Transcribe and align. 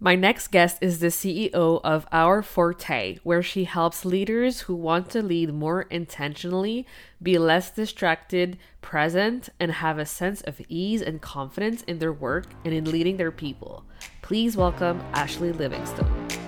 My 0.00 0.14
next 0.14 0.52
guest 0.52 0.78
is 0.80 1.00
the 1.00 1.08
CEO 1.08 1.80
of 1.82 2.06
Our 2.12 2.40
Forté, 2.40 3.18
where 3.24 3.42
she 3.42 3.64
helps 3.64 4.04
leaders 4.04 4.60
who 4.60 4.76
want 4.76 5.10
to 5.10 5.22
lead 5.22 5.52
more 5.52 5.82
intentionally, 5.90 6.86
be 7.20 7.36
less 7.36 7.72
distracted, 7.72 8.58
present, 8.80 9.48
and 9.58 9.72
have 9.72 9.98
a 9.98 10.06
sense 10.06 10.40
of 10.42 10.60
ease 10.68 11.02
and 11.02 11.20
confidence 11.20 11.82
in 11.82 11.98
their 11.98 12.12
work 12.12 12.46
and 12.64 12.72
in 12.72 12.84
leading 12.84 13.16
their 13.16 13.32
people. 13.32 13.84
Please 14.22 14.56
welcome 14.56 15.02
Ashlee 15.14 15.56
Livingstone. 15.58 16.47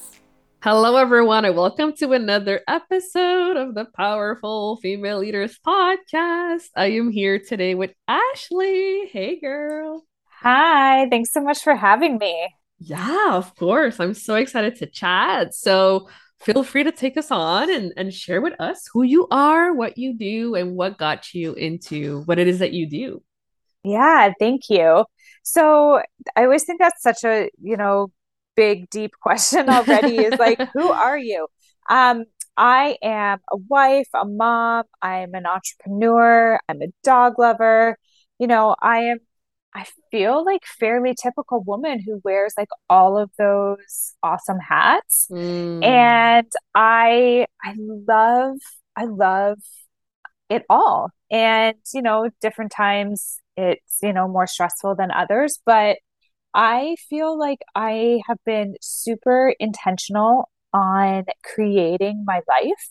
Hello, 0.63 0.95
everyone, 0.95 1.43
and 1.43 1.55
welcome 1.55 1.91
to 1.93 2.11
another 2.11 2.61
episode 2.67 3.57
of 3.57 3.73
the 3.73 3.85
Powerful 3.97 4.77
Female 4.77 5.17
Leaders 5.17 5.57
Podcast. 5.65 6.69
I 6.75 6.91
am 6.91 7.09
here 7.09 7.39
today 7.39 7.73
with 7.73 7.93
Ashlee. 8.07 9.09
Hey, 9.09 9.39
girl. 9.39 10.05
Hi, 10.41 11.07
thanks 11.09 11.33
so 11.33 11.41
much 11.41 11.63
for 11.63 11.73
having 11.73 12.19
me. 12.19 12.53
Yeah, 12.77 13.31
of 13.31 13.55
course. 13.55 13.99
I'm 13.99 14.13
so 14.13 14.35
excited 14.35 14.75
to 14.75 14.85
chat. 14.85 15.55
So, 15.55 16.07
feel 16.41 16.61
free 16.63 16.83
to 16.83 16.91
take 16.91 17.17
us 17.17 17.31
on 17.31 17.71
and, 17.71 17.91
and 17.97 18.13
share 18.13 18.39
with 18.39 18.53
us 18.61 18.87
who 18.93 19.01
you 19.01 19.27
are, 19.31 19.73
what 19.73 19.97
you 19.97 20.15
do, 20.15 20.53
and 20.53 20.75
what 20.75 20.99
got 20.99 21.33
you 21.33 21.55
into 21.55 22.21
what 22.25 22.37
it 22.37 22.47
is 22.47 22.59
that 22.59 22.71
you 22.71 22.87
do. 22.87 23.23
Yeah, 23.83 24.31
thank 24.39 24.69
you. 24.69 25.05
So, 25.41 26.03
I 26.35 26.43
always 26.43 26.65
think 26.65 26.79
that's 26.79 27.01
such 27.01 27.23
a, 27.23 27.49
you 27.59 27.77
know, 27.77 28.11
big 28.55 28.89
deep 28.89 29.11
question 29.21 29.69
already 29.69 30.17
is 30.17 30.37
like 30.39 30.59
who 30.73 30.89
are 30.89 31.17
you? 31.17 31.47
Um 31.89 32.25
i 32.57 32.97
am 33.01 33.39
a 33.49 33.57
wife 33.69 34.09
a 34.13 34.25
mom 34.25 34.83
i'm 35.01 35.33
an 35.33 35.45
entrepreneur 35.45 36.59
i'm 36.67 36.81
a 36.81 36.87
dog 37.03 37.39
lover. 37.39 37.97
You 38.39 38.47
know 38.47 38.75
i 38.81 38.99
am 39.03 39.19
i 39.73 39.85
feel 40.11 40.43
like 40.43 40.65
fairly 40.65 41.15
typical 41.21 41.63
woman 41.63 42.01
who 42.05 42.19
wears 42.23 42.53
like 42.57 42.67
all 42.89 43.17
of 43.17 43.31
those 43.37 44.13
awesome 44.21 44.59
hats. 44.59 45.27
Mm. 45.31 45.83
and 45.83 46.51
i 46.75 47.45
i 47.63 47.75
love 47.77 48.57
i 48.95 49.05
love 49.05 49.59
it 50.49 50.65
all. 50.69 51.11
And 51.31 51.77
you 51.93 52.01
know 52.01 52.29
different 52.41 52.71
times 52.71 53.39
it's 53.55 53.99
you 54.03 54.11
know 54.13 54.27
more 54.27 54.47
stressful 54.47 54.95
than 54.95 55.11
others 55.11 55.59
but 55.65 55.97
I 56.53 56.95
feel 57.09 57.37
like 57.37 57.59
I 57.75 58.21
have 58.27 58.37
been 58.45 58.75
super 58.81 59.53
intentional 59.59 60.49
on 60.73 61.25
creating 61.43 62.23
my 62.25 62.41
life 62.47 62.89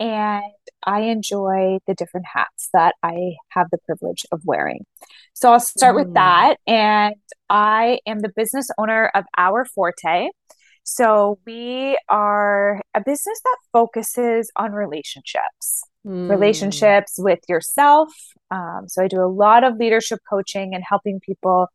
and 0.00 0.44
I 0.84 1.00
enjoy 1.00 1.78
the 1.86 1.94
different 1.94 2.26
hats 2.32 2.68
that 2.72 2.94
I 3.02 3.34
have 3.50 3.66
the 3.70 3.78
privilege 3.84 4.24
of 4.30 4.42
wearing. 4.44 4.86
So 5.34 5.52
I'll 5.52 5.60
start 5.60 5.96
mm. 5.96 6.04
with 6.04 6.14
that. 6.14 6.56
And 6.66 7.16
I 7.50 7.98
am 8.06 8.20
the 8.20 8.32
business 8.34 8.68
owner 8.78 9.10
of 9.14 9.24
Our 9.36 9.66
Forté. 9.76 10.28
So 10.84 11.38
we 11.46 11.98
are 12.08 12.80
a 12.94 13.00
business 13.04 13.40
that 13.44 13.56
focuses 13.72 14.50
on 14.56 14.72
relationships, 14.72 15.82
mm. 16.06 16.30
relationships 16.30 17.16
with 17.18 17.40
yourself. 17.48 18.08
Um, 18.50 18.84
so 18.86 19.02
I 19.02 19.08
do 19.08 19.20
a 19.20 19.28
lot 19.28 19.64
of 19.64 19.76
leadership 19.76 20.20
coaching 20.30 20.74
and 20.74 20.82
helping 20.88 21.20
people 21.20 21.66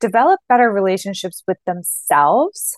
develop 0.00 0.40
better 0.48 0.70
relationships 0.70 1.42
with 1.46 1.58
themselves. 1.66 2.76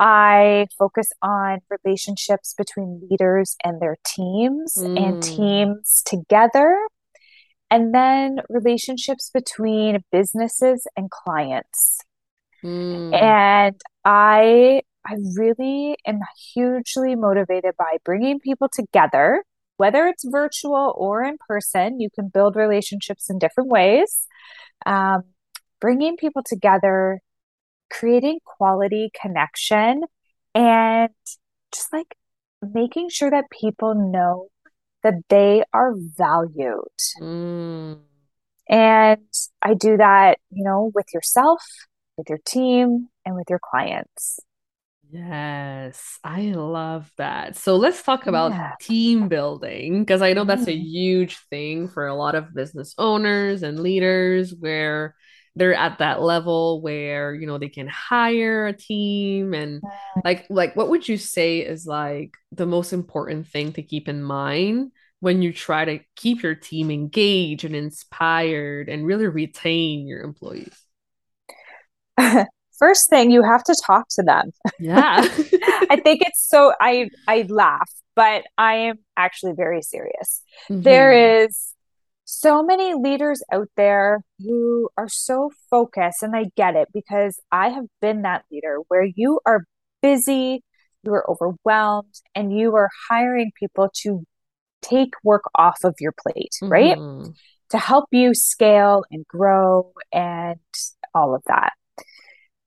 I 0.00 0.66
focus 0.78 1.08
on 1.22 1.58
relationships 1.70 2.54
between 2.56 3.08
leaders 3.10 3.56
and 3.64 3.80
their 3.80 3.96
teams 4.04 4.74
mm. 4.78 4.96
and 4.96 5.22
teams 5.22 6.02
together. 6.06 6.78
And 7.70 7.94
then 7.94 8.38
relationships 8.48 9.30
between 9.32 10.02
businesses 10.10 10.86
and 10.96 11.10
clients. 11.10 11.98
Mm. 12.64 13.14
And 13.14 13.80
I 14.04 14.82
I 15.06 15.16
really 15.36 15.96
am 16.06 16.20
hugely 16.54 17.14
motivated 17.14 17.74
by 17.78 17.98
bringing 18.04 18.40
people 18.40 18.68
together, 18.72 19.42
whether 19.76 20.06
it's 20.06 20.24
virtual 20.26 20.94
or 20.96 21.22
in 21.24 21.36
person. 21.46 22.00
You 22.00 22.08
can 22.14 22.30
build 22.32 22.56
relationships 22.56 23.30
in 23.30 23.38
different 23.38 23.70
ways. 23.70 24.26
Um, 24.86 25.22
bringing 25.80 26.16
people 26.16 26.42
together, 26.44 27.20
creating 27.90 28.40
quality 28.44 29.10
connection, 29.20 30.02
and 30.54 31.10
just 31.72 31.92
like 31.92 32.16
making 32.62 33.08
sure 33.10 33.30
that 33.30 33.50
people 33.50 33.94
know 33.94 34.48
that 35.02 35.14
they 35.28 35.62
are 35.72 35.94
valued. 35.96 36.82
Mm. 37.20 38.00
And 38.68 39.20
I 39.62 39.74
do 39.74 39.96
that, 39.96 40.38
you 40.50 40.64
know, 40.64 40.90
with 40.94 41.06
yourself, 41.14 41.62
with 42.16 42.28
your 42.28 42.40
team, 42.44 43.08
and 43.24 43.34
with 43.34 43.48
your 43.48 43.60
clients. 43.62 44.40
Yes, 45.10 46.18
I 46.22 46.52
love 46.52 47.10
that. 47.16 47.56
So 47.56 47.76
let's 47.76 48.02
talk 48.02 48.26
about 48.26 48.52
yeah. 48.52 48.72
team 48.78 49.28
building 49.28 50.00
because 50.00 50.20
I 50.20 50.34
know 50.34 50.44
that's 50.44 50.66
a 50.66 50.72
mm. 50.72 50.82
huge 50.82 51.38
thing 51.48 51.88
for 51.88 52.06
a 52.06 52.14
lot 52.14 52.34
of 52.34 52.52
business 52.52 52.94
owners 52.98 53.62
and 53.62 53.80
leaders 53.80 54.54
where 54.54 55.14
they're 55.56 55.74
at 55.74 55.98
that 55.98 56.20
level 56.22 56.80
where 56.80 57.34
you 57.34 57.46
know 57.46 57.58
they 57.58 57.68
can 57.68 57.88
hire 57.88 58.66
a 58.66 58.72
team 58.72 59.54
and 59.54 59.82
like 60.24 60.46
like 60.50 60.76
what 60.76 60.88
would 60.88 61.08
you 61.08 61.16
say 61.16 61.58
is 61.58 61.86
like 61.86 62.34
the 62.52 62.66
most 62.66 62.92
important 62.92 63.46
thing 63.46 63.72
to 63.72 63.82
keep 63.82 64.08
in 64.08 64.22
mind 64.22 64.92
when 65.20 65.42
you 65.42 65.52
try 65.52 65.84
to 65.84 65.98
keep 66.16 66.42
your 66.42 66.54
team 66.54 66.90
engaged 66.90 67.64
and 67.64 67.74
inspired 67.74 68.88
and 68.88 69.04
really 69.04 69.26
retain 69.26 70.06
your 70.06 70.22
employees? 70.22 70.80
First 72.78 73.10
thing 73.10 73.32
you 73.32 73.42
have 73.42 73.64
to 73.64 73.74
talk 73.84 74.06
to 74.10 74.22
them. 74.22 74.52
Yeah. 74.78 75.16
I 75.90 76.00
think 76.02 76.22
it's 76.22 76.46
so 76.48 76.72
i 76.80 77.10
i 77.26 77.42
laugh 77.48 77.90
but 78.14 78.44
i 78.56 78.74
am 78.74 78.98
actually 79.16 79.52
very 79.56 79.82
serious. 79.82 80.42
Mm-hmm. 80.68 80.82
there 80.82 81.42
is 81.42 81.74
so 82.30 82.62
many 82.62 82.92
leaders 82.92 83.42
out 83.50 83.70
there 83.74 84.20
who 84.38 84.90
are 84.98 85.08
so 85.08 85.50
focused, 85.70 86.22
and 86.22 86.36
I 86.36 86.50
get 86.58 86.76
it 86.76 86.88
because 86.92 87.40
I 87.50 87.70
have 87.70 87.86
been 88.02 88.20
that 88.20 88.44
leader 88.52 88.80
where 88.88 89.08
you 89.16 89.40
are 89.46 89.64
busy, 90.02 90.62
you 91.02 91.14
are 91.14 91.28
overwhelmed, 91.28 92.12
and 92.34 92.52
you 92.52 92.76
are 92.76 92.90
hiring 93.08 93.50
people 93.58 93.88
to 94.02 94.24
take 94.82 95.14
work 95.24 95.44
off 95.54 95.78
of 95.84 95.94
your 96.00 96.12
plate, 96.20 96.50
mm-hmm. 96.62 96.70
right? 96.70 96.98
To 97.70 97.78
help 97.78 98.04
you 98.12 98.34
scale 98.34 99.04
and 99.10 99.26
grow 99.26 99.92
and 100.12 100.60
all 101.14 101.34
of 101.34 101.42
that. 101.46 101.72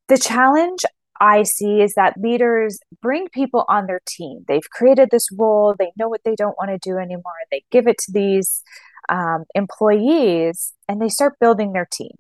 The 0.08 0.18
challenge 0.18 0.80
I 1.20 1.44
see 1.44 1.82
is 1.82 1.94
that 1.94 2.18
leaders 2.20 2.80
bring 3.00 3.30
people 3.30 3.66
on 3.70 3.86
their 3.86 4.02
team. 4.08 4.44
They've 4.48 4.70
created 4.72 5.10
this 5.12 5.28
role, 5.32 5.76
they 5.78 5.92
know 5.98 6.10
what 6.10 6.22
they 6.26 6.34
don't 6.36 6.58
want 6.58 6.72
to 6.72 6.80
do 6.80 6.98
anymore, 6.98 7.46
they 7.52 7.64
give 7.70 7.88
it 7.88 8.00
to 8.00 8.12
these 8.12 8.64
um, 9.10 9.46
employees 9.56 10.74
and 10.88 11.02
they 11.02 11.10
start 11.10 11.40
building 11.40 11.74
their 11.74 11.88
team. 11.92 12.18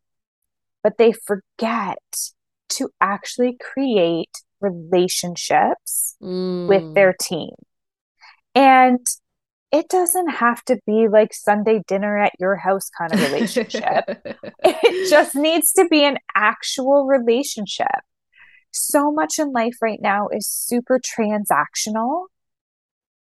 But 0.83 0.97
they 0.97 1.11
forget 1.11 1.97
to 2.69 2.89
actually 2.99 3.57
create 3.59 4.31
relationships 4.61 6.15
mm. 6.21 6.67
with 6.67 6.95
their 6.95 7.13
team. 7.19 7.51
And 8.55 9.05
it 9.71 9.87
doesn't 9.87 10.29
have 10.29 10.63
to 10.65 10.77
be 10.85 11.07
like 11.07 11.33
Sunday 11.33 11.81
dinner 11.87 12.17
at 12.17 12.33
your 12.39 12.57
house 12.57 12.89
kind 12.97 13.13
of 13.13 13.21
relationship. 13.21 14.03
it 14.63 15.09
just 15.09 15.35
needs 15.35 15.71
to 15.73 15.87
be 15.87 16.03
an 16.03 16.17
actual 16.35 17.05
relationship. 17.05 17.87
So 18.71 19.11
much 19.11 19.39
in 19.39 19.51
life 19.51 19.75
right 19.81 19.99
now 20.01 20.27
is 20.29 20.47
super 20.47 20.99
transactional 20.99 22.25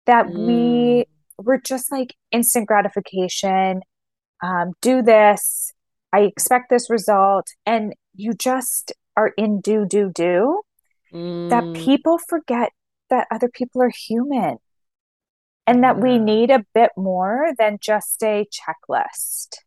that 0.06 0.26
mm. 0.26 0.46
we 0.46 1.06
we're 1.44 1.60
just 1.60 1.90
like 1.90 2.14
instant 2.30 2.66
gratification. 2.66 3.82
Um, 4.42 4.72
do 4.80 5.02
this. 5.02 5.72
I 6.12 6.20
expect 6.20 6.70
this 6.70 6.90
result. 6.90 7.48
And 7.66 7.94
you 8.14 8.34
just 8.34 8.92
are 9.16 9.32
in 9.36 9.60
do, 9.60 9.86
do, 9.86 10.10
do. 10.14 10.62
Mm. 11.12 11.50
That 11.50 11.74
people 11.74 12.18
forget 12.18 12.72
that 13.10 13.26
other 13.30 13.48
people 13.48 13.82
are 13.82 13.90
human 13.90 14.58
and 15.66 15.84
that 15.84 15.98
we 15.98 16.18
need 16.18 16.50
a 16.50 16.64
bit 16.74 16.90
more 16.96 17.52
than 17.58 17.78
just 17.80 18.22
a 18.22 18.46
checklist. 18.46 19.58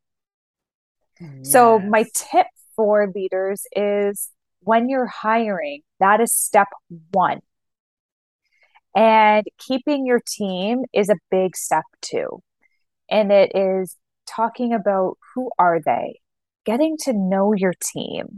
Yes. 1.19 1.51
So, 1.51 1.79
my 1.79 2.05
tip 2.13 2.47
for 2.75 3.11
leaders 3.13 3.65
is 3.73 4.29
when 4.61 4.89
you're 4.89 5.05
hiring, 5.05 5.81
that 5.99 6.19
is 6.19 6.33
step 6.33 6.67
one. 7.11 7.41
And 8.95 9.45
keeping 9.57 10.05
your 10.05 10.21
team 10.25 10.83
is 10.93 11.09
a 11.09 11.17
big 11.31 11.55
step 11.55 11.85
too. 12.01 12.41
And 13.09 13.31
it 13.31 13.51
is 13.55 13.97
talking 14.27 14.73
about 14.73 15.17
who 15.33 15.49
are 15.57 15.79
they, 15.83 16.19
getting 16.65 16.97
to 17.03 17.13
know 17.13 17.53
your 17.53 17.73
team, 17.93 18.37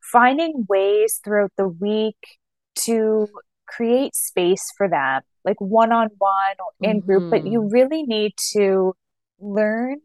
finding 0.00 0.66
ways 0.68 1.20
throughout 1.22 1.52
the 1.56 1.68
week 1.68 2.16
to 2.74 3.28
create 3.66 4.14
space 4.14 4.72
for 4.76 4.88
them, 4.88 5.22
like 5.44 5.60
one 5.60 5.92
on 5.92 6.08
one 6.18 6.56
or 6.58 6.88
in 6.88 6.98
mm-hmm. 6.98 7.06
group, 7.06 7.30
but 7.30 7.46
you 7.46 7.60
mm-hmm. 7.60 7.72
really 7.72 8.02
need 8.02 8.32
to 8.52 8.94
learn 9.38 9.98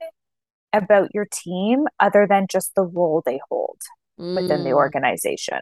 about 0.73 1.09
your 1.13 1.27
team 1.31 1.85
other 1.99 2.27
than 2.29 2.47
just 2.49 2.75
the 2.75 2.83
role 2.83 3.23
they 3.25 3.39
hold 3.49 3.79
mm. 4.19 4.35
within 4.35 4.63
the 4.63 4.71
mm. 4.71 4.75
organization. 4.75 5.59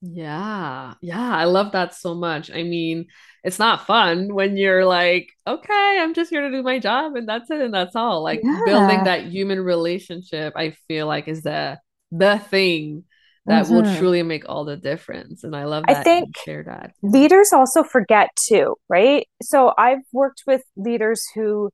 Yeah. 0.00 0.94
Yeah. 1.00 1.36
I 1.36 1.44
love 1.44 1.72
that 1.72 1.94
so 1.94 2.14
much. 2.14 2.50
I 2.50 2.62
mean, 2.62 3.06
it's 3.42 3.58
not 3.58 3.86
fun 3.86 4.34
when 4.34 4.56
you're 4.56 4.84
like, 4.84 5.30
okay, 5.46 5.98
I'm 6.00 6.14
just 6.14 6.30
here 6.30 6.42
to 6.42 6.50
do 6.50 6.62
my 6.62 6.78
job 6.78 7.16
and 7.16 7.28
that's 7.28 7.50
it 7.50 7.60
and 7.60 7.72
that's 7.72 7.96
all. 7.96 8.22
Like 8.22 8.40
yeah. 8.42 8.60
building 8.64 9.04
that 9.04 9.24
human 9.24 9.60
relationship, 9.60 10.52
I 10.56 10.72
feel 10.88 11.06
like 11.06 11.28
is 11.28 11.42
the 11.42 11.78
the 12.12 12.38
thing 12.38 13.04
that 13.46 13.64
mm-hmm. 13.64 13.74
will 13.74 13.96
truly 13.96 14.22
make 14.22 14.48
all 14.48 14.64
the 14.64 14.76
difference. 14.76 15.44
And 15.44 15.54
I 15.54 15.64
love 15.64 15.84
that 15.86 15.98
I 15.98 16.02
think 16.02 16.36
share 16.44 16.64
that. 16.64 16.92
Leaders 17.02 17.52
also 17.52 17.82
forget 17.82 18.30
too, 18.48 18.76
right? 18.88 19.26
So 19.42 19.72
I've 19.78 20.02
worked 20.12 20.42
with 20.46 20.62
leaders 20.76 21.24
who 21.34 21.70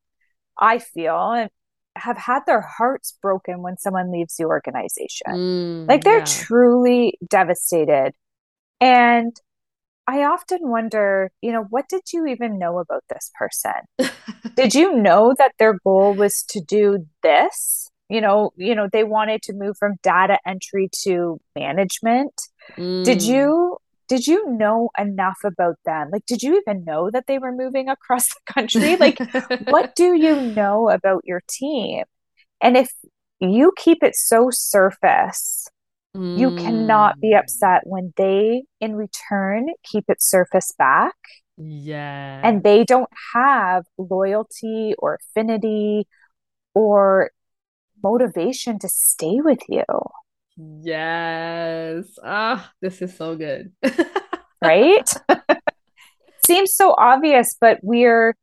I 0.58 0.78
feel 0.78 1.48
have 1.96 2.16
had 2.16 2.40
their 2.46 2.62
hearts 2.62 3.16
broken 3.20 3.62
when 3.62 3.76
someone 3.76 4.10
leaves 4.10 4.36
the 4.36 4.44
organization. 4.44 5.28
Mm, 5.28 5.88
like 5.88 6.04
they're 6.04 6.18
yeah. 6.18 6.24
truly 6.24 7.18
devastated. 7.28 8.12
And 8.80 9.36
I 10.06 10.24
often 10.24 10.58
wonder, 10.62 11.30
you 11.40 11.52
know, 11.52 11.64
what 11.70 11.88
did 11.88 12.02
you 12.12 12.26
even 12.26 12.58
know 12.58 12.78
about 12.78 13.04
this 13.08 13.30
person? 13.38 14.10
did 14.56 14.74
you 14.74 14.94
know 14.96 15.34
that 15.38 15.52
their 15.58 15.78
goal 15.84 16.14
was 16.14 16.42
to 16.50 16.60
do 16.60 17.06
this? 17.22 17.90
You 18.08 18.20
know, 18.20 18.50
you 18.56 18.74
know, 18.74 18.88
they 18.92 19.04
wanted 19.04 19.42
to 19.42 19.52
move 19.54 19.76
from 19.78 19.94
data 20.02 20.38
entry 20.46 20.90
to 21.04 21.40
management. 21.54 22.32
Mm. 22.76 23.04
Did 23.04 23.22
you 23.22 23.78
did 24.12 24.26
you 24.26 24.46
know 24.46 24.90
enough 24.98 25.38
about 25.42 25.76
them? 25.86 26.10
Like, 26.12 26.26
did 26.26 26.42
you 26.42 26.60
even 26.60 26.84
know 26.84 27.10
that 27.10 27.26
they 27.26 27.38
were 27.38 27.50
moving 27.50 27.88
across 27.88 28.28
the 28.28 28.52
country? 28.52 28.96
Like, 28.96 29.18
what 29.70 29.96
do 29.96 30.14
you 30.24 30.38
know 30.38 30.90
about 30.90 31.22
your 31.24 31.40
team? 31.48 32.04
And 32.60 32.76
if 32.76 32.92
you 33.40 33.72
keep 33.78 34.02
it 34.02 34.14
so 34.14 34.50
surface, 34.50 35.66
mm. 36.14 36.38
you 36.38 36.54
cannot 36.56 37.20
be 37.20 37.32
mm. 37.32 37.38
upset 37.38 37.86
when 37.86 38.12
they, 38.18 38.64
in 38.82 38.96
return, 38.96 39.68
keep 39.82 40.04
it 40.08 40.22
surface 40.22 40.74
back. 40.76 41.16
Yeah. 41.56 42.42
And 42.44 42.62
they 42.62 42.84
don't 42.84 43.08
have 43.32 43.84
loyalty 43.96 44.94
or 44.98 45.20
affinity 45.22 46.06
or 46.74 47.30
motivation 48.04 48.78
to 48.80 48.90
stay 48.90 49.40
with 49.40 49.60
you. 49.70 49.84
Yes. 50.56 52.06
Ah, 52.22 52.72
this 52.80 53.02
is 53.02 53.16
so 53.16 53.36
good. 53.36 53.72
right? 54.62 55.10
Seems 56.46 56.74
so 56.74 56.94
obvious, 56.96 57.56
but 57.60 57.78
we're 57.82 58.34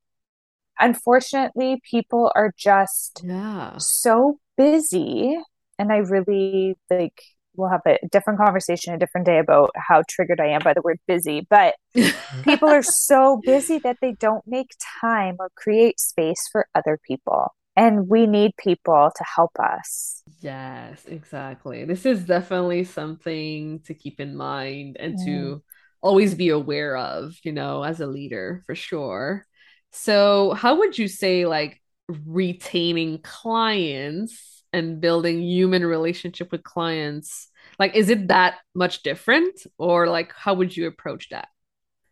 unfortunately 0.79 1.81
people 1.89 2.31
are 2.35 2.53
just 2.57 3.21
yeah. 3.25 3.77
so 3.77 4.39
busy 4.57 5.37
and 5.77 5.91
I 5.91 5.97
really 5.97 6.77
like 6.89 7.21
we'll 7.55 7.69
have 7.69 7.81
a 7.85 7.97
different 8.09 8.39
conversation 8.39 8.93
a 8.93 8.97
different 8.97 9.25
day 9.25 9.39
about 9.39 9.71
how 9.75 10.03
triggered 10.07 10.39
I 10.39 10.47
am 10.47 10.61
by 10.63 10.73
the 10.73 10.81
word 10.81 10.99
busy, 11.07 11.45
but 11.49 11.75
people 12.43 12.69
are 12.69 12.81
so 12.81 13.41
busy 13.43 13.79
that 13.79 13.97
they 14.01 14.13
don't 14.13 14.45
make 14.47 14.71
time 15.01 15.35
or 15.39 15.49
create 15.55 15.99
space 15.99 16.47
for 16.51 16.67
other 16.73 16.97
people 17.05 17.53
and 17.75 18.07
we 18.07 18.27
need 18.27 18.51
people 18.57 19.11
to 19.15 19.23
help 19.35 19.51
us. 19.59 20.18
Yes, 20.39 21.05
exactly. 21.05 21.85
This 21.85 22.05
is 22.05 22.25
definitely 22.25 22.83
something 22.85 23.81
to 23.81 23.93
keep 23.93 24.19
in 24.19 24.35
mind 24.35 24.97
and 24.99 25.15
mm. 25.15 25.25
to 25.25 25.63
always 26.01 26.33
be 26.33 26.49
aware 26.49 26.95
of, 26.95 27.35
you 27.43 27.51
know, 27.51 27.83
as 27.83 27.99
a 27.99 28.07
leader 28.07 28.63
for 28.65 28.75
sure. 28.75 29.45
So, 29.91 30.53
how 30.53 30.77
would 30.77 30.97
you 30.97 31.07
say 31.07 31.45
like 31.45 31.81
retaining 32.07 33.19
clients 33.21 34.63
and 34.71 35.01
building 35.01 35.41
human 35.41 35.85
relationship 35.85 36.51
with 36.51 36.63
clients 36.63 37.49
like 37.79 37.95
is 37.95 38.09
it 38.09 38.27
that 38.27 38.55
much 38.75 39.03
different 39.03 39.61
or 39.77 40.07
like 40.07 40.33
how 40.33 40.53
would 40.53 40.75
you 40.75 40.87
approach 40.87 41.29
that? 41.29 41.47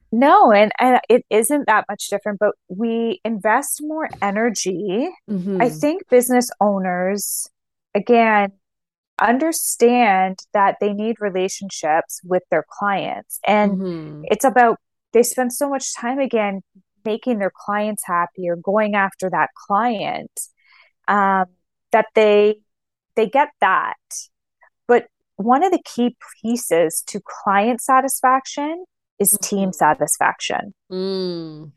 No, 0.09 0.53
and, 0.53 0.71
and 0.79 1.01
it 1.09 1.25
isn't 1.29 1.67
that 1.67 1.85
much 1.89 2.07
different, 2.09 2.39
but 2.39 2.55
we 2.69 3.19
invest 3.25 3.81
more 3.83 4.07
energy. 4.21 5.09
Mm-hmm. 5.29 5.61
I 5.61 5.69
think 5.69 6.07
business 6.09 6.49
owners, 6.61 7.49
again, 7.97 8.51
understand 9.19 10.39
that 10.53 10.77
they 10.79 10.93
need 10.93 11.17
relationships 11.19 12.21
with 12.23 12.43
their 12.51 12.65
clients. 12.69 13.39
And 13.45 13.71
mm-hmm. 13.71 14.21
it's 14.25 14.45
about, 14.45 14.77
they 15.13 15.23
spend 15.23 15.53
so 15.53 15.69
much 15.69 15.95
time 15.95 16.19
again 16.19 16.61
making 17.03 17.39
their 17.39 17.51
clients 17.53 18.03
happy 18.05 18.49
or 18.49 18.55
going 18.55 18.95
after 18.95 19.29
that 19.29 19.49
client 19.67 20.31
um, 21.07 21.45
that 21.91 22.07
they 22.15 22.59
they 23.15 23.27
get 23.27 23.49
that 23.61 23.95
but 24.87 25.07
one 25.37 25.63
of 25.63 25.71
the 25.71 25.81
key 25.83 26.17
pieces 26.41 27.03
to 27.07 27.21
client 27.23 27.81
satisfaction 27.81 28.85
is 29.19 29.33
mm-hmm. 29.33 29.55
team 29.55 29.73
satisfaction. 29.73 30.73
Mm. 30.91 31.71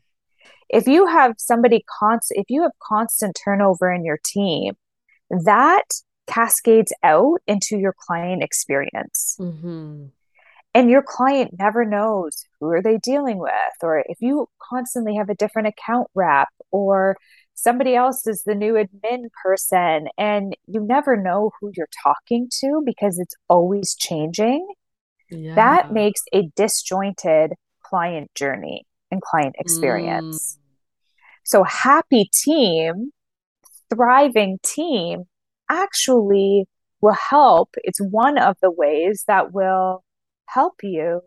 If 0.69 0.87
you 0.87 1.05
have 1.05 1.35
somebody 1.37 1.83
constant, 1.99 2.39
if 2.39 2.45
you 2.49 2.63
have 2.63 2.71
constant 2.81 3.37
turnover 3.43 3.91
in 3.91 4.05
your 4.05 4.19
team, 4.23 4.73
that 5.29 5.83
cascades 6.27 6.93
out 7.03 7.39
into 7.47 7.77
your 7.77 7.93
client 7.97 8.43
experience. 8.43 9.37
Mm-hmm. 9.39 10.05
And 10.73 10.89
your 10.89 11.03
client 11.05 11.55
never 11.59 11.83
knows 11.83 12.45
who 12.59 12.69
are 12.69 12.81
they 12.81 12.97
dealing 13.03 13.39
with, 13.39 13.51
or 13.81 14.03
if 14.07 14.21
you 14.21 14.47
constantly 14.61 15.15
have 15.15 15.29
a 15.29 15.35
different 15.35 15.67
account 15.67 16.07
rep, 16.15 16.47
or 16.71 17.17
somebody 17.55 17.93
else 17.93 18.25
is 18.25 18.43
the 18.45 18.55
new 18.55 18.73
admin 18.75 19.25
person, 19.43 20.07
and 20.17 20.55
you 20.67 20.79
never 20.79 21.17
know 21.17 21.51
who 21.59 21.73
you're 21.75 21.89
talking 22.01 22.47
to 22.61 22.81
because 22.85 23.19
it's 23.19 23.35
always 23.49 23.95
changing 23.95 24.65
yeah. 25.31 25.55
that 25.55 25.91
makes 25.91 26.21
a 26.33 26.49
disjointed 26.55 27.53
client 27.81 28.29
journey 28.35 28.85
and 29.09 29.21
client 29.21 29.55
experience. 29.57 30.57
Mm. 30.57 30.61
So, 31.43 31.63
happy 31.63 32.29
team, 32.33 33.11
thriving 33.89 34.59
team 34.63 35.25
actually 35.71 36.65
will 37.01 37.17
help. 37.29 37.69
It's 37.83 37.99
one 37.99 38.37
of 38.37 38.57
the 38.61 38.71
ways 38.71 39.23
that 39.27 39.53
will 39.53 40.03
help 40.47 40.75
you 40.83 41.21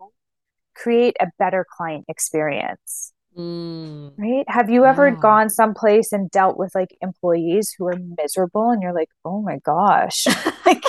create 0.77 1.17
a 1.21 1.27
better 1.39 1.67
client 1.77 2.05
experience. 2.09 3.13
Mm. 3.37 4.13
Right? 4.17 4.45
Have 4.47 4.71
you 4.71 4.85
ever 4.85 5.11
gone 5.11 5.51
someplace 5.51 6.13
and 6.13 6.31
dealt 6.31 6.57
with 6.57 6.73
like 6.75 6.97
employees 7.01 7.75
who 7.77 7.87
are 7.87 7.99
miserable 8.17 8.71
and 8.71 8.81
you're 8.81 8.95
like, 8.95 9.09
oh 9.25 9.43
my 9.43 9.59
gosh, 9.65 10.27
like 10.67 10.85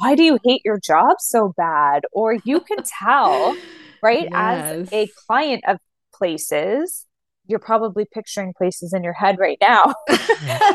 why 0.00 0.14
do 0.14 0.22
you 0.22 0.38
hate 0.44 0.62
your 0.64 0.78
job 0.78 1.16
so 1.20 1.52
bad? 1.56 2.04
Or 2.12 2.34
you 2.44 2.60
can 2.60 2.78
tell, 2.82 3.56
right? 4.02 4.28
Yes. 4.30 4.88
As 4.88 4.92
a 4.92 5.08
client 5.26 5.62
of 5.68 5.78
places, 6.14 7.06
you're 7.50 7.58
probably 7.58 8.06
picturing 8.12 8.54
places 8.56 8.92
in 8.92 9.02
your 9.02 9.12
head 9.12 9.38
right 9.38 9.58
now 9.60 9.92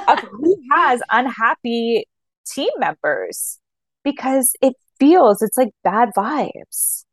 of 0.07 0.19
who 0.19 0.57
has 0.71 1.01
unhappy 1.09 2.05
team 2.45 2.69
members 2.77 3.59
because 4.03 4.53
it 4.61 4.73
feels 4.99 5.41
it's 5.41 5.57
like 5.57 5.71
bad 5.83 6.09
vibes. 6.17 7.03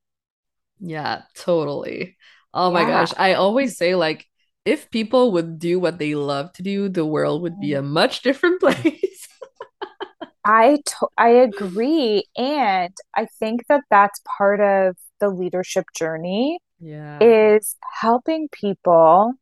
Yeah, 0.81 1.23
totally. 1.37 2.17
Oh 2.53 2.71
my 2.71 2.83
yeah. 2.83 2.89
gosh. 2.89 3.13
I 3.17 3.35
always 3.35 3.77
say, 3.77 3.95
like, 3.95 4.27
if 4.65 4.91
people 4.91 5.33
would 5.33 5.59
do 5.59 5.81
what 5.81 5.99
they 5.99 6.15
love 6.15 6.53
to 6.55 6.63
do, 6.63 6.89
the 6.89 7.07
world 7.07 7.43
would 7.43 7.59
be 7.61 7.75
a 7.75 7.83
mm. 7.83 7.89
much 7.89 8.23
different 8.23 8.61
place. 8.61 9.29
I 10.45 10.79
to- 10.85 11.09
I 11.17 11.29
agree, 11.29 12.25
and 12.37 12.95
I 13.17 13.27
think 13.39 13.63
that 13.69 13.83
that's 13.91 14.21
part 14.37 14.61
of 14.61 14.97
the 15.21 15.29
leadership 15.29 15.87
journey. 15.97 16.59
yeah. 16.81 17.19
is 17.23 17.77
helping 18.01 18.49
people. 18.51 19.35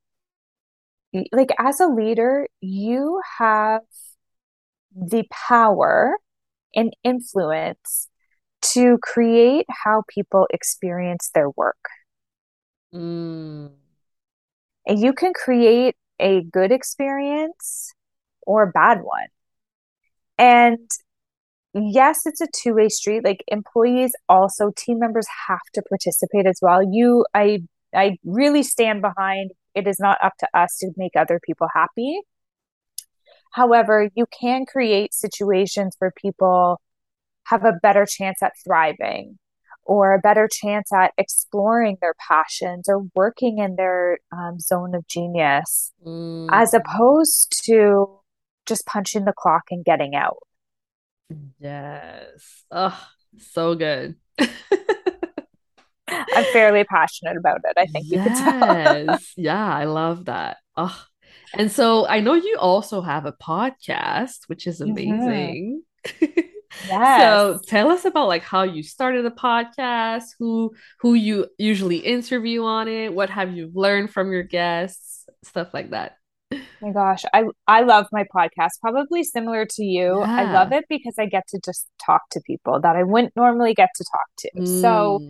Like, 1.13 1.51
as 1.59 1.81
a 1.81 1.87
leader, 1.87 2.47
you 2.61 3.21
have 3.39 3.83
the 4.95 5.25
power 5.31 6.17
and 6.75 6.95
influence 7.03 8.09
to 8.63 8.99
create 9.03 9.67
how 9.85 10.03
people 10.09 10.47
experience 10.51 11.31
their 11.35 11.51
work. 11.51 11.79
Mm. 12.95 13.71
And 14.87 14.99
you 14.99 15.13
can 15.13 15.33
create 15.33 15.97
a 16.19 16.43
good 16.43 16.73
experience 16.73 17.93
or 18.43 18.65
a 18.65 18.71
bad 18.71 19.03
one. 19.03 19.29
And 20.39 20.91
yes, 21.75 22.27
it's 22.27 22.41
a 22.41 22.49
two 22.55 22.75
way 22.75 22.89
street. 22.89 23.25
Like 23.25 23.45
employees 23.49 24.13
also, 24.29 24.71
team 24.77 24.99
members 24.99 25.27
have 25.49 25.61
to 25.75 25.83
participate 25.89 26.47
as 26.47 26.59
well. 26.61 26.83
You, 26.83 27.25
I, 27.35 27.61
I 27.95 28.19
really 28.25 28.63
stand 28.63 29.03
behind 29.03 29.53
it 29.75 29.87
is 29.87 29.99
not 30.01 30.19
up 30.23 30.35
to 30.39 30.49
us 30.55 30.77
to 30.79 30.91
make 30.97 31.13
other 31.17 31.41
people 31.45 31.69
happy. 31.75 32.21
However, 33.53 34.09
you 34.15 34.27
can 34.27 34.65
create 34.65 35.13
situations 35.13 35.97
where 35.99 36.13
people 36.17 36.81
have 37.45 37.65
a 37.65 37.73
better 37.83 38.07
chance 38.07 38.43
at 38.43 38.53
thriving 38.65 39.39
or 39.85 40.15
a 40.15 40.21
better 40.21 40.49
chance 40.51 40.93
at 40.93 41.13
exploring 41.19 41.97
their 42.01 42.15
passions 42.29 42.89
or 42.89 43.07
working 43.15 43.59
in 43.59 43.75
their 43.77 44.19
um, 44.33 44.61
zone 44.61 44.95
of 44.95 45.07
genius 45.09 45.93
mm. 46.07 46.49
as 46.53 46.75
opposed 46.75 47.61
to 47.65 48.21
just 48.67 48.87
punching 48.87 49.25
the 49.25 49.33
clock 49.37 49.65
and 49.71 49.85
getting 49.85 50.15
out. 50.15 50.39
Yes. 51.59 52.65
Oh, 52.71 52.99
so 53.39 53.75
good. 53.75 54.17
I'm 56.35 56.45
fairly 56.53 56.85
passionate 56.85 57.37
about 57.37 57.61
it. 57.65 57.75
I 57.77 57.87
think 57.87 58.07
yes. 58.09 58.27
you 58.27 58.45
can 58.45 59.07
tell. 59.07 59.19
yeah, 59.37 59.75
I 59.75 59.85
love 59.85 60.27
that. 60.27 60.59
Oh, 60.77 61.05
and 61.55 61.71
so 61.71 62.07
I 62.07 62.21
know 62.21 62.35
you 62.35 62.57
also 62.59 63.01
have 63.01 63.27
a 63.27 63.33
podcast, 63.33 64.41
which 64.47 64.67
is 64.67 64.81
mm-hmm. 64.81 64.93
amazing. 64.93 65.83
Mm-hmm. 66.71 66.89
Yes. 66.89 67.21
so 67.21 67.61
tell 67.67 67.91
us 67.91 68.05
about 68.05 68.29
like 68.29 68.43
how 68.43 68.63
you 68.63 68.85
started 68.85 69.25
the 69.25 69.31
podcast, 69.33 70.27
who 70.39 70.73
who 71.01 71.15
you 71.15 71.49
usually 71.59 71.97
interview 71.97 72.63
on 72.63 72.87
it, 72.87 73.13
what 73.13 73.29
have 73.29 73.53
you 73.57 73.71
learned 73.75 74.11
from 74.11 74.33
your 74.33 74.45
guests, 74.45 75.27
stuff 75.43 75.75
like 75.75 75.91
that. 75.91 76.13
my 76.81 76.93
gosh, 76.93 77.25
I 77.35 77.45
I 77.67 77.83
love 77.83 78.07
my 78.13 78.25
podcast. 78.35 78.81
Probably 78.81 79.25
similar 79.25 79.67
to 79.67 79.85
you. 79.85 80.21
Yeah. 80.21 80.41
I 80.41 80.53
love 80.53 80.73
it 80.73 80.85
because 80.89 81.15
I 81.19 81.27
get 81.27 81.47
to 81.49 81.61
just 81.65 81.89
talk 82.05 82.23
to 82.31 82.41
people 82.47 82.81
that 82.81 82.95
I 82.97 83.03
wouldn't 83.03 83.35
normally 83.35 83.75
get 83.75 83.91
to 83.97 84.05
talk 84.05 84.29
to. 84.39 84.51
Mm. 84.61 84.81
So 84.81 85.29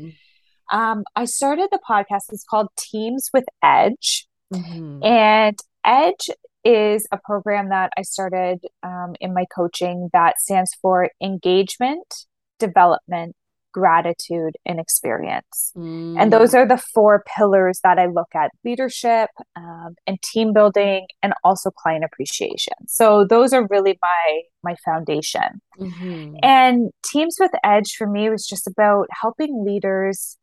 um, 0.71 1.05
I 1.17 1.25
started 1.25 1.69
the 1.71 1.81
podcast. 1.89 2.33
It's 2.33 2.45
called 2.45 2.69
Teams 2.79 3.31
with 3.33 3.45
Edge. 3.63 4.27
Mm-hmm. 4.53 5.05
And 5.05 5.59
Edge 5.85 6.31
is 6.65 7.07
a 7.13 7.19
program 7.25 7.71
that 7.71 7.91
I 7.97 8.03
started 8.03 8.61
um, 8.83 9.15
in 9.21 9.33
my 9.33 9.47
coaching 9.55 10.11
that 10.13 10.41
stands 10.41 10.71
for 10.81 11.11
engagement, 11.23 12.27
development, 12.59 13.37
gratitude, 13.73 14.57
and 14.67 14.81
experience. 14.81 15.73
Mm. 15.77 16.21
And 16.21 16.33
those 16.33 16.55
are 16.55 16.67
the 16.67 16.77
four 16.77 17.25
pillars 17.37 17.81
that 17.83 17.99
I 17.99 18.07
look 18.07 18.29
at 18.35 18.51
leadership 18.65 19.31
um, 19.57 19.95
and 20.07 20.21
team 20.23 20.53
building 20.53 21.07
and 21.23 21.33
also 21.45 21.71
client 21.71 22.05
appreciation. 22.05 22.75
So 22.89 23.25
those 23.25 23.53
are 23.53 23.67
really 23.71 23.99
my 24.03 24.41
my 24.63 24.75
foundation. 24.85 25.63
Mm-hmm. 25.79 26.37
And 26.43 26.91
Teams 27.05 27.37
with 27.41 27.53
Edge 27.65 27.95
for 27.97 28.07
me 28.07 28.29
was 28.29 28.47
just 28.47 28.67
about 28.67 29.07
helping 29.23 29.65
leaders 29.65 30.37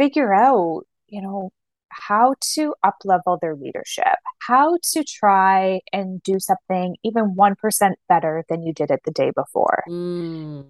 figure 0.00 0.32
out, 0.32 0.84
you 1.08 1.20
know, 1.20 1.50
how 1.90 2.34
to 2.54 2.74
up 2.82 2.96
level 3.04 3.38
their 3.40 3.54
leadership, 3.54 4.16
how 4.40 4.78
to 4.92 5.04
try 5.04 5.80
and 5.92 6.22
do 6.22 6.38
something 6.40 6.96
even 7.04 7.34
1% 7.36 7.92
better 8.08 8.42
than 8.48 8.62
you 8.62 8.72
did 8.72 8.90
it 8.90 9.00
the 9.04 9.10
day 9.10 9.30
before. 9.36 9.84
Mm. 9.90 10.68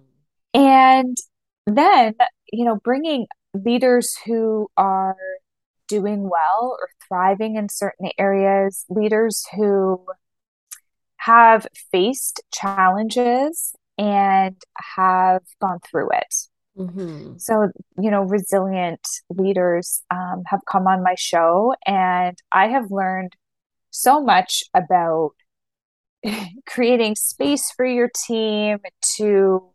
And 0.53 1.17
then, 1.65 2.15
you 2.51 2.65
know, 2.65 2.75
bringing 2.83 3.27
leaders 3.53 4.17
who 4.25 4.67
are 4.75 5.15
doing 5.87 6.23
well 6.29 6.75
or 6.77 6.89
thriving 7.07 7.55
in 7.55 7.69
certain 7.69 8.09
areas, 8.17 8.83
leaders 8.89 9.45
who 9.55 10.05
have 11.17 11.67
faced 11.89 12.41
challenges 12.53 13.75
and 13.97 14.61
have 14.95 15.43
gone 15.61 15.79
through 15.89 16.09
it. 16.11 16.35
Mm-hmm. 16.77 17.37
So, 17.37 17.69
you 17.99 18.09
know, 18.09 18.21
resilient 18.21 19.05
leaders 19.29 20.03
um, 20.09 20.43
have 20.47 20.61
come 20.69 20.87
on 20.87 21.03
my 21.03 21.15
show, 21.17 21.73
and 21.85 22.37
I 22.51 22.67
have 22.67 22.91
learned 22.91 23.35
so 23.89 24.21
much 24.21 24.63
about 24.73 25.31
creating 26.65 27.15
space 27.15 27.71
for 27.71 27.85
your 27.85 28.09
team 28.25 28.79
to 29.17 29.71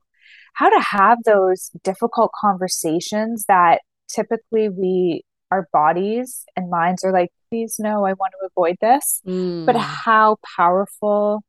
how 0.55 0.71
to 0.71 0.81
have 0.81 1.19
those 1.25 1.71
difficult 1.85 2.33
conversations 2.41 3.45
that 3.47 3.81
typically 4.09 4.69
we 4.69 5.23
our 5.53 5.69
bodies 5.73 6.45
and 6.57 6.71
minds 6.71 7.05
are 7.05 7.13
like 7.13 7.31
please 7.49 7.77
no 7.79 8.05
i 8.05 8.13
want 8.15 8.33
to 8.33 8.49
avoid 8.49 8.77
this 8.81 9.21
mm. 9.27 9.67
but 9.67 9.77
how 9.77 10.37
powerful 10.57 11.43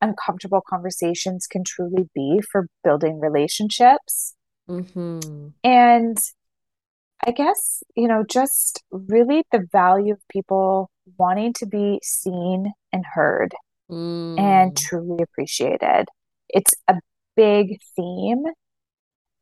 uncomfortable 0.00 0.62
conversations 0.68 1.46
can 1.46 1.62
truly 1.64 2.08
be 2.14 2.40
for 2.50 2.66
building 2.82 3.20
relationships 3.20 4.34
Mm-hmm. 4.68 5.48
And 5.62 6.16
I 7.26 7.30
guess, 7.30 7.82
you 7.96 8.08
know, 8.08 8.24
just 8.28 8.82
really 8.90 9.44
the 9.50 9.66
value 9.72 10.14
of 10.14 10.28
people 10.28 10.90
wanting 11.16 11.52
to 11.54 11.66
be 11.66 12.00
seen 12.02 12.72
and 12.92 13.04
heard 13.14 13.54
mm. 13.90 14.38
and 14.38 14.76
truly 14.76 15.22
appreciated. 15.22 16.06
It's 16.48 16.74
a 16.88 16.94
big 17.36 17.78
theme 17.96 18.44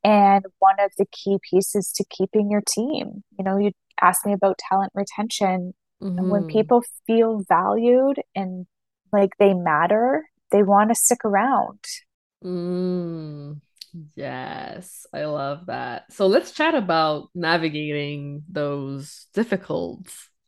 and 0.05 0.45
one 0.59 0.77
of 0.81 0.91
the 0.99 1.07
key 1.11 1.39
pieces 1.51 1.93
to 1.97 2.05
keeping 2.11 2.51
your 2.51 2.63
team. 2.67 3.23
You 3.39 3.45
know, 3.45 3.59
you 3.59 3.73
asked 4.01 4.27
me 4.27 4.33
about 4.33 4.59
talent 4.59 4.93
retention. 4.95 5.75
Mm-hmm. 6.03 6.19
And 6.19 6.31
when 6.31 6.43
mm-hmm. 6.43 6.51
people 6.57 6.83
feel 7.07 7.43
valued 7.49 8.21
and 8.35 8.67
like 9.13 9.31
they 9.39 9.55
matter, 9.55 10.25
they 10.51 10.63
want 10.63 10.91
to 10.91 10.95
stick 10.95 11.25
around. 11.25 11.81
Mm. 12.45 13.61
Yes, 14.15 15.07
I 15.13 15.25
love 15.25 15.67
that. 15.67 16.13
So 16.13 16.27
let's 16.27 16.53
chat 16.53 16.75
about 16.75 17.29
navigating 17.35 18.43
those 18.49 19.27
difficult 19.35 20.07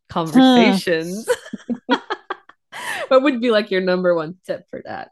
conversations. 0.08 1.28
what 3.08 3.22
would 3.22 3.40
be 3.40 3.50
like 3.50 3.70
your 3.70 3.82
number 3.82 4.14
one 4.14 4.36
tip 4.46 4.64
for 4.70 4.82
that? 4.84 5.10